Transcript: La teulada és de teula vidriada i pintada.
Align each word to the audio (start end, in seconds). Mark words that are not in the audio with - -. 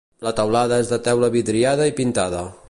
La 0.27 0.31
teulada 0.39 0.79
és 0.83 0.89
de 0.93 0.99
teula 1.09 1.31
vidriada 1.37 1.89
i 1.91 1.95
pintada. 2.01 2.43